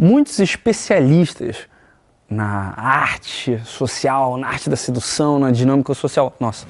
Muitos 0.00 0.38
especialistas 0.38 1.66
na 2.30 2.72
arte 2.76 3.60
social, 3.64 4.36
na 4.36 4.46
arte 4.46 4.70
da 4.70 4.76
sedução, 4.76 5.40
na 5.40 5.50
dinâmica 5.50 5.92
social. 5.92 6.32
Nossa, 6.38 6.68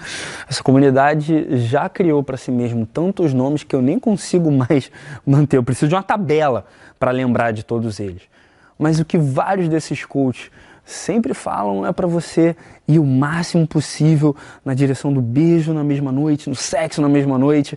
essa 0.48 0.62
comunidade 0.62 1.58
já 1.66 1.90
criou 1.90 2.22
para 2.22 2.38
si 2.38 2.50
mesmo 2.50 2.86
tantos 2.86 3.34
nomes 3.34 3.64
que 3.64 3.76
eu 3.76 3.82
nem 3.82 3.98
consigo 3.98 4.50
mais 4.50 4.90
manter. 5.26 5.58
Eu 5.58 5.62
preciso 5.62 5.88
de 5.88 5.94
uma 5.94 6.02
tabela 6.02 6.64
para 6.98 7.10
lembrar 7.10 7.52
de 7.52 7.62
todos 7.62 8.00
eles. 8.00 8.22
Mas 8.78 8.98
o 8.98 9.04
que 9.04 9.18
vários 9.18 9.68
desses 9.68 10.06
coaches 10.06 10.50
sempre 10.82 11.34
falam 11.34 11.84
é 11.84 11.92
para 11.92 12.06
você 12.06 12.56
ir 12.88 12.98
o 12.98 13.04
máximo 13.04 13.66
possível 13.66 14.34
na 14.64 14.72
direção 14.72 15.12
do 15.12 15.20
beijo 15.20 15.74
na 15.74 15.84
mesma 15.84 16.10
noite, 16.10 16.48
no 16.48 16.56
sexo 16.56 17.02
na 17.02 17.10
mesma 17.10 17.36
noite. 17.36 17.76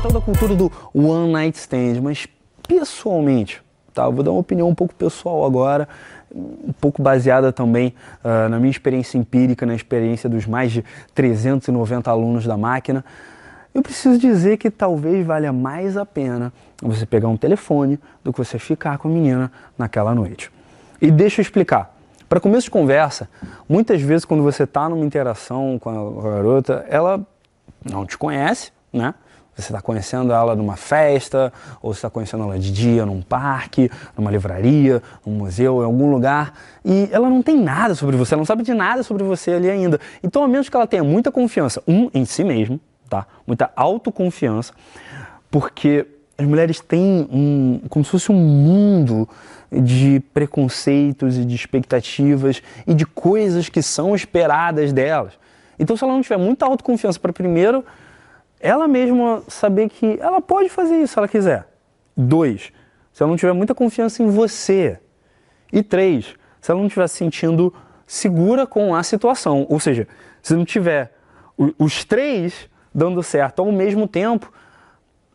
Tal 0.00 0.12
da 0.12 0.20
cultura 0.20 0.54
do 0.54 0.72
one 0.94 1.32
night 1.32 1.58
stand, 1.58 2.00
mas 2.02 2.26
pessoalmente, 2.66 3.62
tá? 3.92 4.04
Eu 4.04 4.12
vou 4.12 4.24
dar 4.24 4.30
uma 4.30 4.40
opinião 4.40 4.68
um 4.68 4.74
pouco 4.74 4.94
pessoal 4.94 5.44
agora, 5.44 5.88
um 6.34 6.72
pouco 6.80 7.02
baseada 7.02 7.52
também 7.52 7.94
uh, 8.24 8.48
na 8.48 8.58
minha 8.58 8.70
experiência 8.70 9.18
empírica, 9.18 9.66
na 9.66 9.74
experiência 9.74 10.28
dos 10.28 10.46
mais 10.46 10.72
de 10.72 10.84
390 11.14 12.10
alunos 12.10 12.46
da 12.46 12.56
máquina 12.56 13.04
eu 13.72 13.82
preciso 13.82 14.18
dizer 14.18 14.56
que 14.56 14.70
talvez 14.70 15.24
valha 15.24 15.52
mais 15.52 15.96
a 15.96 16.04
pena 16.04 16.52
você 16.82 17.06
pegar 17.06 17.28
um 17.28 17.36
telefone 17.36 18.00
do 18.22 18.32
que 18.32 18.38
você 18.38 18.58
ficar 18.58 18.98
com 18.98 19.08
a 19.08 19.10
menina 19.10 19.52
naquela 19.78 20.14
noite. 20.14 20.50
E 21.00 21.10
deixa 21.10 21.40
eu 21.40 21.42
explicar. 21.42 21.94
Para 22.28 22.40
começo 22.40 22.64
de 22.64 22.70
conversa, 22.70 23.28
muitas 23.68 24.00
vezes 24.02 24.24
quando 24.24 24.42
você 24.42 24.64
está 24.64 24.88
numa 24.88 25.04
interação 25.04 25.78
com 25.78 25.90
a 25.90 26.32
garota, 26.32 26.84
ela 26.88 27.24
não 27.84 28.04
te 28.04 28.18
conhece, 28.18 28.72
né? 28.92 29.14
Você 29.60 29.72
está 29.72 29.80
conhecendo 29.80 30.32
ela 30.32 30.54
numa 30.54 30.76
festa, 30.76 31.52
ou 31.82 31.92
você 31.92 31.98
está 31.98 32.10
conhecendo 32.10 32.44
ela 32.44 32.58
de 32.58 32.72
dia 32.72 33.04
num 33.04 33.22
parque, 33.22 33.90
numa 34.16 34.30
livraria, 34.30 35.02
num 35.24 35.32
museu, 35.32 35.82
em 35.82 35.84
algum 35.84 36.10
lugar, 36.10 36.54
e 36.84 37.08
ela 37.12 37.28
não 37.28 37.42
tem 37.42 37.56
nada 37.56 37.94
sobre 37.94 38.16
você, 38.16 38.34
ela 38.34 38.40
não 38.40 38.46
sabe 38.46 38.62
de 38.62 38.74
nada 38.74 39.02
sobre 39.02 39.24
você 39.24 39.52
ali 39.52 39.70
ainda. 39.70 40.00
Então, 40.22 40.42
a 40.42 40.48
menos 40.48 40.68
que 40.68 40.76
ela 40.76 40.86
tenha 40.86 41.04
muita 41.04 41.30
confiança, 41.30 41.82
um, 41.86 42.10
em 42.14 42.24
si 42.24 42.44
mesmo, 42.44 42.80
tá? 43.08 43.26
Muita 43.46 43.70
autoconfiança, 43.76 44.72
porque 45.50 46.06
as 46.38 46.46
mulheres 46.46 46.80
têm 46.80 47.28
um, 47.30 47.82
como 47.90 48.04
se 48.04 48.10
fosse 48.10 48.32
um 48.32 48.36
mundo 48.36 49.28
de 49.70 50.22
preconceitos 50.32 51.36
e 51.36 51.44
de 51.44 51.54
expectativas 51.54 52.62
e 52.86 52.94
de 52.94 53.04
coisas 53.04 53.68
que 53.68 53.82
são 53.82 54.14
esperadas 54.14 54.92
delas. 54.92 55.34
Então, 55.78 55.96
se 55.96 56.04
ela 56.04 56.12
não 56.12 56.22
tiver 56.22 56.38
muita 56.38 56.64
autoconfiança 56.66 57.18
para 57.18 57.32
primeiro, 57.32 57.84
ela 58.60 58.86
mesma 58.86 59.42
saber 59.48 59.88
que 59.88 60.18
ela 60.20 60.40
pode 60.40 60.68
fazer 60.68 60.96
isso 60.96 61.14
se 61.14 61.18
ela 61.18 61.26
quiser. 61.26 61.66
Dois, 62.16 62.70
se 63.12 63.22
ela 63.22 63.30
não 63.30 63.36
tiver 63.36 63.54
muita 63.54 63.74
confiança 63.74 64.22
em 64.22 64.28
você. 64.28 64.98
E 65.72 65.82
três, 65.82 66.34
se 66.60 66.70
ela 66.70 66.78
não 66.78 66.86
estiver 66.86 67.08
se 67.08 67.16
sentindo 67.16 67.72
segura 68.06 68.66
com 68.66 68.94
a 68.94 69.02
situação. 69.02 69.66
Ou 69.68 69.80
seja, 69.80 70.06
se 70.42 70.54
não 70.54 70.64
tiver 70.64 71.12
os 71.78 72.04
três 72.04 72.68
dando 72.94 73.22
certo 73.22 73.60
ao 73.60 73.72
mesmo 73.72 74.06
tempo, 74.06 74.52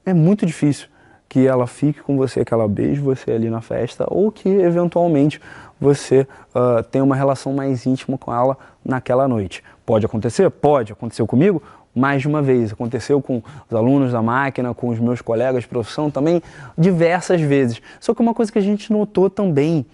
é 0.06 0.14
muito 0.14 0.46
difícil 0.46 0.88
que 1.28 1.48
ela 1.48 1.66
fique 1.66 2.02
com 2.02 2.16
você, 2.18 2.46
que 2.46 2.53
ela 2.53 2.68
beije 2.68 3.02
você 3.02 3.31
ali 3.31 3.50
na 3.50 3.59
festa, 3.59 4.06
ou 4.08 4.31
que 4.31 4.48
eventualmente 4.48 5.42
você 5.80 6.28
uh, 6.53 6.84
tenha 6.84 7.03
uma 7.03 7.16
relação 7.16 7.53
mais 7.53 7.86
íntima 7.86 8.18
com 8.18 8.34
ela 8.34 8.58
naquela 8.84 9.28
noite. 9.28 9.64
Pode 9.86 10.06
acontecer? 10.06 10.50
Pode. 10.50 10.94
Aconteceu 10.94 11.26
comigo 11.26 11.62
mais 11.95 12.21
de 12.21 12.27
uma 12.27 12.41
vez. 12.41 12.73
Aconteceu 12.73 13.21
com 13.21 13.41
os 13.69 13.75
alunos 13.75 14.11
da 14.11 14.21
máquina, 14.21 14.73
com 14.73 14.89
os 14.89 14.99
meus 14.99 15.21
colegas 15.21 15.63
de 15.63 15.69
profissão 15.69 16.11
também, 16.11 16.41
diversas 16.77 17.39
vezes. 17.41 17.81
Só 17.99 18.13
que 18.13 18.21
uma 18.21 18.33
coisa 18.33 18.51
que 18.51 18.59
a 18.59 18.61
gente 18.61 18.91
notou 18.91 19.29
também 19.29 19.85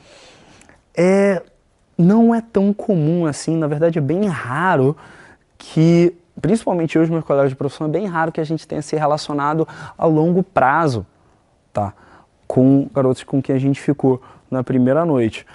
é 0.97 1.41
não 1.97 2.34
é 2.34 2.41
tão 2.41 2.73
comum 2.73 3.28
assim, 3.28 3.56
na 3.56 3.67
verdade 3.67 4.00
é 4.00 4.01
bem 4.01 4.25
raro 4.25 4.97
que 5.56 6.16
principalmente 6.41 6.95
eu 6.95 7.03
e 7.03 7.06
os 7.06 7.09
meus 7.09 7.23
colegas 7.23 7.51
de 7.51 7.56
profissão, 7.56 7.88
é 7.88 7.90
bem 7.90 8.07
raro 8.07 8.31
que 8.31 8.41
a 8.41 8.44
gente 8.44 8.67
tenha 8.67 8.81
se 8.81 8.95
relacionado 8.95 9.67
a 9.95 10.06
longo 10.06 10.41
prazo, 10.41 11.06
tá? 11.72 11.94
Com 12.47 12.90
garotos 12.94 13.23
com 13.23 13.41
quem 13.41 13.56
a 13.56 13.59
gente 13.59 13.79
ficou 13.79 14.22
na 14.50 14.63
primeira 14.63 15.06
noite. 15.06 15.45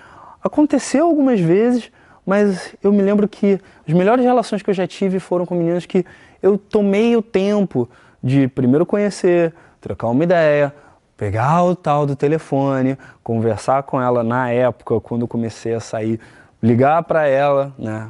Aconteceu 0.43 1.07
algumas 1.07 1.41
vezes, 1.41 1.91
mas 2.27 2.75
eu 2.83 2.93
me 2.93 3.01
lembro 3.01 3.29
que 3.29 3.61
as 3.87 3.95
melhores 3.95 4.25
relações 4.25 4.61
que 4.61 4.69
eu 4.69 4.75
já 4.75 4.87
tive 4.87 5.21
foram 5.21 5.47
com 5.47 5.55
meninas 5.55 5.87
que 5.87 6.05
eu 6.43 6.59
tomei 6.59 7.17
o 7.17 7.23
tempo 7.23 7.89
de 8.23 8.49
primeiro 8.49 8.85
conhecer, 8.85 9.55
trocar 9.81 10.09
uma 10.09 10.25
ideia, 10.25 10.75
pegar 11.17 11.63
o 11.63 11.77
tal 11.77 12.05
do 12.05 12.17
telefone, 12.17 12.99
conversar 13.23 13.85
com 13.85 14.03
ela 14.03 14.25
na 14.25 14.51
época, 14.51 15.01
quando 15.01 15.29
comecei 15.29 15.73
a 15.75 15.81
sair, 15.81 16.19
ligar 16.61 17.05
para 17.05 17.27
ela, 17.27 17.73
né? 17.79 18.09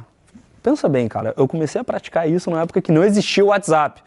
Pensa 0.63 0.89
bem, 0.89 1.07
cara, 1.07 1.33
eu 1.37 1.47
comecei 1.47 1.79
a 1.79 1.83
praticar 1.83 2.29
isso 2.29 2.49
na 2.49 2.63
época 2.63 2.81
que 2.81 2.91
não 2.91 3.03
existia 3.03 3.45
o 3.45 3.49
WhatsApp, 3.49 4.01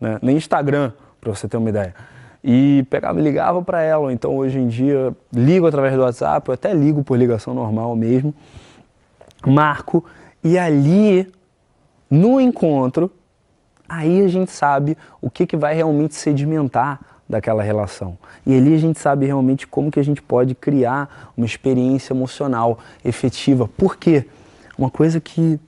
né? 0.00 0.18
nem 0.22 0.36
Instagram, 0.36 0.92
para 1.20 1.34
você 1.34 1.48
ter 1.48 1.56
uma 1.56 1.70
ideia. 1.70 1.94
E 2.42 2.86
pegava 2.90 3.18
e 3.18 3.22
ligava 3.22 3.62
para 3.62 3.82
ela, 3.82 4.12
então 4.12 4.36
hoje 4.36 4.58
em 4.58 4.68
dia 4.68 5.16
ligo 5.32 5.66
através 5.66 5.94
do 5.94 6.02
WhatsApp, 6.02 6.46
eu 6.46 6.54
até 6.54 6.72
ligo 6.72 7.02
por 7.02 7.18
ligação 7.18 7.54
normal 7.54 7.96
mesmo, 7.96 8.34
marco, 9.50 10.04
e 10.42 10.58
ali, 10.58 11.32
no 12.10 12.40
encontro, 12.40 13.10
aí 13.88 14.22
a 14.22 14.28
gente 14.28 14.50
sabe 14.50 14.96
o 15.20 15.30
que, 15.30 15.46
que 15.46 15.56
vai 15.56 15.74
realmente 15.74 16.14
sedimentar 16.14 17.00
daquela 17.28 17.62
relação. 17.62 18.18
E 18.46 18.56
ali 18.56 18.74
a 18.74 18.78
gente 18.78 18.98
sabe 18.98 19.26
realmente 19.26 19.66
como 19.66 19.90
que 19.90 19.98
a 19.98 20.04
gente 20.04 20.20
pode 20.20 20.54
criar 20.54 21.32
uma 21.36 21.46
experiência 21.46 22.12
emocional 22.12 22.78
efetiva. 23.04 23.66
Por 23.66 23.96
quê? 23.96 24.26
Uma 24.78 24.90
coisa 24.90 25.20
que 25.20 25.58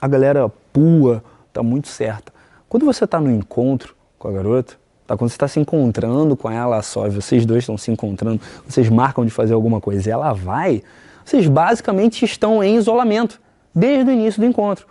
a 0.00 0.06
galera 0.06 0.50
pua, 0.72 1.22
tá 1.52 1.62
muito 1.62 1.88
certa. 1.88 2.32
Quando 2.68 2.84
você 2.84 3.06
tá 3.06 3.18
no 3.18 3.30
encontro 3.30 3.96
com 4.18 4.28
a 4.28 4.32
garota, 4.32 4.74
tá? 5.06 5.16
Quando 5.16 5.30
você 5.30 5.36
está 5.36 5.48
se 5.48 5.58
encontrando 5.58 6.36
com 6.36 6.50
ela 6.50 6.82
só, 6.82 7.08
vocês 7.08 7.46
dois 7.46 7.62
estão 7.62 7.78
se 7.78 7.90
encontrando, 7.90 8.40
vocês 8.66 8.88
marcam 8.88 9.24
de 9.24 9.30
fazer 9.30 9.54
alguma 9.54 9.80
coisa 9.80 10.08
e 10.08 10.12
ela 10.12 10.32
vai, 10.32 10.82
vocês 11.28 11.46
basicamente 11.46 12.24
estão 12.24 12.64
em 12.64 12.76
isolamento 12.76 13.38
desde 13.74 14.10
o 14.10 14.14
início 14.14 14.40
do 14.40 14.46
encontro. 14.46 14.86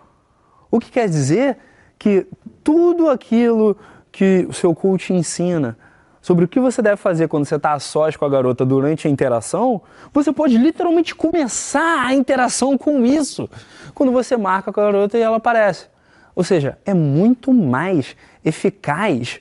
O 0.69 0.79
que 0.79 0.91
quer 0.91 1.09
dizer 1.09 1.57
que 1.97 2.27
tudo 2.63 3.09
aquilo 3.09 3.75
que 4.11 4.45
o 4.47 4.53
seu 4.53 4.75
coach 4.75 5.11
ensina 5.11 5.75
sobre 6.21 6.45
o 6.45 6.47
que 6.47 6.59
você 6.59 6.79
deve 6.79 6.97
fazer 6.97 7.27
quando 7.27 7.45
você 7.45 7.55
está 7.55 7.73
a 7.73 7.79
sós 7.79 8.15
com 8.15 8.23
a 8.23 8.29
garota 8.29 8.63
durante 8.63 9.07
a 9.07 9.09
interação, 9.09 9.81
você 10.13 10.31
pode 10.31 10.59
literalmente 10.59 11.15
começar 11.15 12.05
a 12.05 12.13
interação 12.13 12.77
com 12.77 13.03
isso 13.03 13.49
quando 13.95 14.11
você 14.11 14.37
marca 14.37 14.71
com 14.71 14.79
a 14.79 14.83
garota 14.83 15.17
e 15.17 15.21
ela 15.21 15.37
aparece. 15.37 15.87
Ou 16.35 16.43
seja, 16.43 16.77
é 16.85 16.93
muito 16.93 17.51
mais 17.51 18.15
eficaz 18.45 19.39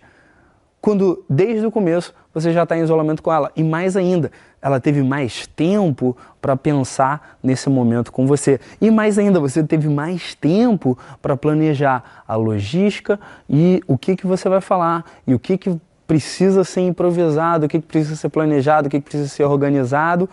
quando 0.86 1.24
desde 1.28 1.66
o 1.66 1.70
começo 1.72 2.14
você 2.32 2.52
já 2.52 2.62
está 2.62 2.78
em 2.78 2.82
isolamento 2.82 3.20
com 3.20 3.32
ela. 3.32 3.50
E 3.56 3.64
mais 3.64 3.96
ainda, 3.96 4.30
ela 4.62 4.78
teve 4.78 5.02
mais 5.02 5.44
tempo 5.44 6.16
para 6.40 6.56
pensar 6.56 7.38
nesse 7.42 7.68
momento 7.68 8.12
com 8.12 8.24
você. 8.24 8.60
E 8.80 8.88
mais 8.88 9.18
ainda, 9.18 9.40
você 9.40 9.64
teve 9.64 9.88
mais 9.88 10.36
tempo 10.36 10.96
para 11.20 11.36
planejar 11.36 12.22
a 12.28 12.36
logística 12.36 13.18
e 13.50 13.82
o 13.88 13.98
que, 13.98 14.14
que 14.14 14.28
você 14.28 14.48
vai 14.48 14.60
falar 14.60 15.04
e 15.26 15.34
o 15.34 15.40
que, 15.40 15.58
que 15.58 15.76
precisa 16.06 16.62
ser 16.62 16.82
improvisado, 16.82 17.66
o 17.66 17.68
que 17.68 17.80
precisa 17.80 18.14
ser 18.14 18.28
planejado, 18.28 18.86
o 18.86 18.90
que 18.90 19.00
precisa 19.00 19.28
ser 19.28 19.42
organizado 19.42 20.30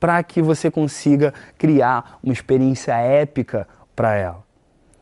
para 0.00 0.22
que 0.22 0.40
você 0.40 0.70
consiga 0.70 1.34
criar 1.58 2.18
uma 2.24 2.32
experiência 2.32 2.94
épica 2.96 3.68
para 3.94 4.14
ela. 4.14 4.49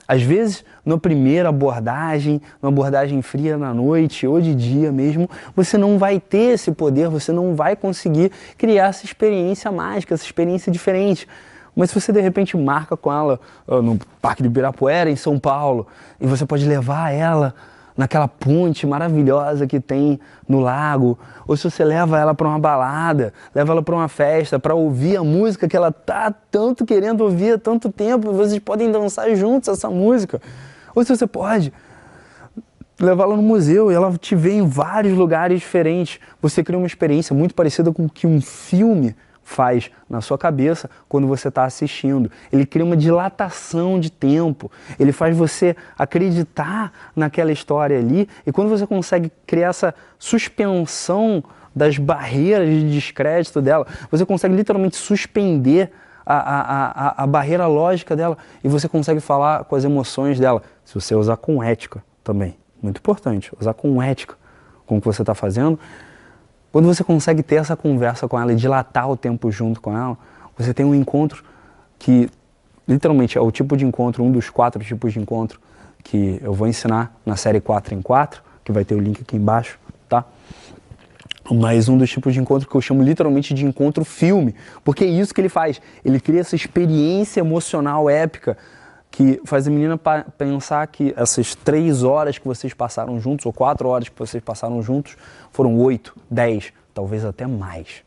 Às 0.09 0.23
vezes, 0.23 0.65
na 0.87 0.97
primeira 0.97 1.51
abordagem, 1.51 2.41
numa 2.63 2.73
abordagem 2.73 3.21
fria 3.21 3.59
na 3.59 3.75
noite 3.75 4.27
ou 4.27 4.41
de 4.41 4.55
dia 4.55 4.91
mesmo, 4.91 5.29
você 5.55 5.77
não 5.77 5.99
vai 5.99 6.19
ter 6.19 6.55
esse 6.55 6.73
poder, 6.73 7.11
você 7.11 7.31
não 7.31 7.55
vai 7.55 7.77
conseguir 7.77 8.33
criar 8.57 8.89
essa 8.89 9.05
experiência 9.05 9.71
mágica, 9.71 10.15
essa 10.15 10.25
experiência 10.25 10.73
diferente. 10.73 11.29
Mas 11.77 11.91
se 11.91 12.01
você 12.01 12.11
de 12.11 12.23
repente 12.23 12.57
marca 12.57 12.97
com 12.97 13.13
ela 13.13 13.39
uh, 13.67 13.83
no 13.83 13.99
Parque 14.21 14.43
de 14.43 14.49
Ibirapuera, 14.49 15.11
em 15.11 15.17
São 15.17 15.39
Paulo, 15.39 15.87
e 16.19 16.27
você 16.27 16.47
pode 16.47 16.67
levar 16.67 17.13
ela 17.13 17.55
naquela 17.99 18.29
ponte 18.29 18.87
maravilhosa 18.87 19.67
que 19.67 19.81
tem 19.81 20.21
no 20.49 20.61
lago, 20.61 21.19
ou 21.49 21.57
se 21.57 21.69
você 21.69 21.85
leva 21.85 22.17
ela 22.17 22.33
para 22.33 22.47
uma 22.47 22.59
balada, 22.59 23.35
leva 23.53 23.73
ela 23.73 23.83
para 23.83 23.95
uma 23.97 24.07
festa, 24.07 24.57
para 24.57 24.73
ouvir 24.73 25.17
a 25.17 25.25
música 25.25 25.67
que 25.67 25.77
ela 25.77 25.91
tá 25.91 26.33
tanto 26.49 26.87
querendo 26.87 27.23
ouvir 27.23 27.55
há 27.55 27.59
tanto 27.59 27.91
tempo, 27.91 28.33
vocês 28.33 28.61
podem 28.61 28.93
dançar 28.93 29.35
juntos 29.35 29.69
essa 29.69 29.91
música. 29.91 30.41
Ou 30.95 31.05
se 31.05 31.15
você 31.15 31.27
pode 31.27 31.73
levá-la 33.01 33.37
no 33.37 33.43
museu 33.43 33.91
e 33.91 33.95
ela 33.95 34.17
te 34.17 34.35
vê 34.35 34.53
em 34.53 34.67
vários 34.67 35.17
lugares 35.17 35.61
diferentes. 35.61 36.19
Você 36.43 36.65
cria 36.65 36.79
uma 36.79 36.87
experiência 36.87 37.35
muito 37.35 37.55
parecida 37.55 37.93
com 37.93 38.09
que 38.09 38.27
um 38.27 38.41
filme 38.41 39.15
faz 39.49 39.91
na 40.11 40.21
sua 40.21 40.37
cabeça 40.37 40.91
quando 41.09 41.27
você 41.27 41.49
está 41.49 41.65
assistindo. 41.65 42.31
Ele 42.53 42.67
cria 42.67 42.85
uma 42.85 42.97
dilatação 42.97 43.99
de 43.99 44.13
tempo. 44.13 44.71
Ele 45.01 45.11
faz 45.11 45.35
você 45.35 45.75
acreditar 45.99 46.93
naquela 47.17 47.51
história 47.51 47.99
ali. 47.99 48.29
E 48.47 48.53
quando 48.53 48.69
você 48.69 48.87
consegue 48.87 49.33
criar 49.47 49.69
essa 49.69 49.95
suspensão 50.19 51.43
das 51.75 51.97
barreiras 51.97 52.69
de 52.69 52.93
descrédito 52.93 53.63
dela, 53.63 53.87
você 54.11 54.27
consegue 54.27 54.55
literalmente 54.55 54.97
suspender 54.97 55.91
a, 56.27 56.37
a, 56.37 56.61
a, 57.21 57.25
a 57.25 57.27
barreira 57.27 57.67
lógica 57.67 58.15
dela 58.15 58.37
e 58.63 58.69
você 58.69 58.87
consegue 58.87 59.19
falar 59.19 59.65
com 59.65 59.75
as 59.75 59.83
emoções 59.83 60.39
dela. 60.39 60.63
Se 60.85 60.95
você 60.95 61.15
usar 61.15 61.39
com 61.39 61.63
ética 61.63 62.05
também. 62.23 62.59
Muito 62.83 62.99
importante, 62.99 63.51
usar 63.59 63.73
com 63.73 64.01
ética 64.03 64.37
com 64.85 64.99
o 64.99 65.01
que 65.01 65.07
você 65.07 65.23
está 65.23 65.35
fazendo 65.35 65.79
quando 66.73 66.87
você 66.87 67.03
consegue 67.03 67.43
ter 67.43 67.57
essa 67.57 67.77
conversa 67.77 68.29
com 68.29 68.39
ela 68.39 68.53
e 68.53 68.57
dilatar 68.57 69.11
o 69.11 69.17
tempo 69.17 69.51
junto 69.51 69.81
com 69.81 69.97
ela, 69.97 70.17
você 70.57 70.75
tem 70.75 70.85
um 70.85 70.95
encontro 70.95 71.43
que 71.99 72.29
literalmente 72.87 73.37
é 73.37 73.41
o 73.41 73.51
tipo 73.51 73.77
de 73.77 73.85
encontro, 73.85 74.23
um 74.23 74.31
dos 74.31 74.51
quatro 74.51 74.83
tipos 74.83 75.13
de 75.13 75.19
encontro 75.19 75.61
que 76.03 76.41
eu 76.43 76.53
vou 76.53 76.67
ensinar 76.67 77.15
na 77.25 77.37
série 77.37 77.61
4 77.61 77.95
em 77.95 78.01
4, 78.01 78.43
que 78.65 78.73
vai 78.73 78.85
ter 78.85 78.95
o 78.95 79.01
link 79.01 79.21
aqui 79.21 79.37
embaixo, 79.37 79.79
tá? 80.09 80.25
Mas 81.51 81.89
um 81.89 81.97
dos 81.97 82.11
tipos 82.11 82.35
de 82.35 82.41
encontro 82.41 82.69
que 82.69 82.75
eu 82.75 82.81
chamo 82.81 83.03
literalmente 83.03 83.55
de 83.55 83.65
encontro 83.65 84.05
filme, 84.05 84.55
porque 84.85 85.05
é 85.05 85.07
isso 85.07 85.35
que 85.35 85.41
ele 85.41 85.49
faz. 85.49 85.81
Ele 86.05 86.21
cria 86.21 86.41
essa 86.41 86.55
experiência 86.55 87.41
emocional 87.41 88.09
épica 88.09 88.57
que 89.11 89.41
faz 89.45 89.67
a 89.67 89.71
menina 89.71 89.99
pensar 90.37 90.87
que 90.87 91.13
essas 91.17 91.55
três 91.55 92.03
horas 92.03 92.39
que 92.39 92.47
vocês 92.47 92.75
passaram 92.75 93.21
juntos, 93.21 93.47
ou 93.47 93.53
quatro 93.53 93.89
horas 93.89 94.09
que 94.09 94.19
vocês 94.19 94.43
passaram 94.43 94.83
juntos, 94.83 95.17
foram 95.51 95.77
oito, 95.79 96.15
dez, 96.31 96.73
talvez 96.95 97.25
até 97.25 97.47
mais. 97.47 98.03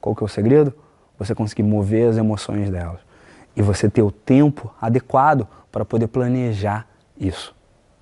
Qual 0.00 0.14
que 0.14 0.22
é 0.22 0.26
o 0.26 0.28
segredo? 0.28 0.72
Você 1.18 1.34
conseguir 1.34 1.64
mover 1.64 2.08
as 2.08 2.16
emoções 2.16 2.70
delas. 2.70 3.00
E 3.56 3.62
você 3.62 3.90
ter 3.90 4.02
o 4.02 4.10
tempo 4.10 4.72
adequado 4.80 5.46
para 5.72 5.84
poder 5.84 6.06
planejar 6.06 6.86
isso. 7.18 7.54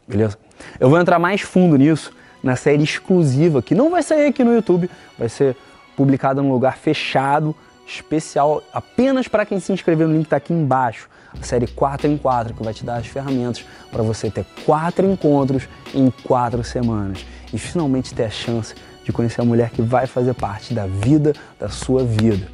Beleza? 0.06 0.38
Eu 0.78 0.88
vou 0.90 1.00
entrar 1.00 1.18
mais 1.18 1.40
fundo 1.40 1.76
nisso 1.76 2.12
na 2.42 2.54
série 2.54 2.84
exclusiva, 2.84 3.62
que 3.62 3.74
não 3.74 3.90
vai 3.90 4.02
sair 4.02 4.26
aqui 4.26 4.44
no 4.44 4.54
YouTube, 4.54 4.88
vai 5.18 5.28
ser 5.28 5.56
publicada 5.96 6.42
num 6.42 6.52
lugar 6.52 6.76
fechado, 6.76 7.56
especial, 7.86 8.62
apenas 8.72 9.28
para 9.28 9.46
quem 9.46 9.60
se 9.60 9.72
inscrever 9.72 10.06
no 10.06 10.12
link 10.12 10.22
que 10.22 10.26
está 10.26 10.36
aqui 10.36 10.52
embaixo 10.52 11.08
a 11.40 11.44
série 11.44 11.66
4 11.66 12.08
em 12.10 12.16
4, 12.16 12.54
que 12.54 12.62
vai 12.62 12.72
te 12.72 12.84
dar 12.84 12.96
as 12.96 13.06
ferramentas 13.06 13.64
para 13.90 14.02
você 14.02 14.30
ter 14.30 14.44
quatro 14.64 15.06
encontros 15.06 15.68
em 15.94 16.10
quatro 16.10 16.64
semanas 16.64 17.24
e 17.52 17.58
finalmente 17.58 18.14
ter 18.14 18.24
a 18.24 18.30
chance 18.30 18.74
de 19.04 19.12
conhecer 19.12 19.40
a 19.40 19.44
mulher 19.44 19.70
que 19.70 19.82
vai 19.82 20.06
fazer 20.06 20.34
parte 20.34 20.74
da 20.74 20.86
vida 20.86 21.32
da 21.58 21.68
sua 21.68 22.04
vida. 22.04 22.48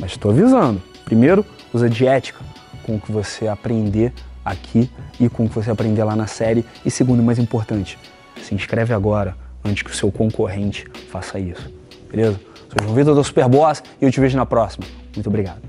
Mas 0.00 0.12
estou 0.12 0.30
avisando. 0.30 0.80
Primeiro, 1.04 1.44
usa 1.72 1.88
de 1.88 2.06
ética 2.06 2.40
com 2.84 2.96
o 2.96 3.00
que 3.00 3.12
você 3.12 3.48
aprender 3.48 4.12
aqui 4.44 4.90
e 5.20 5.28
com 5.28 5.44
o 5.44 5.48
que 5.48 5.54
você 5.54 5.70
aprender 5.70 6.02
lá 6.04 6.16
na 6.16 6.26
série. 6.26 6.64
E 6.84 6.90
segundo, 6.90 7.22
mais 7.22 7.38
importante, 7.38 7.98
se 8.42 8.54
inscreve 8.54 8.94
agora 8.94 9.36
antes 9.64 9.82
que 9.82 9.90
o 9.90 9.94
seu 9.94 10.10
concorrente 10.10 10.86
faça 11.10 11.38
isso. 11.38 11.70
Beleza? 12.10 12.40
Sou 12.78 12.86
João 12.86 12.94
Vitor 12.94 13.14
do 13.14 13.24
Superboss 13.24 13.82
e 14.00 14.04
eu 14.04 14.10
te 14.10 14.20
vejo 14.20 14.36
na 14.36 14.46
próxima. 14.46 14.86
Muito 15.14 15.28
obrigado. 15.28 15.67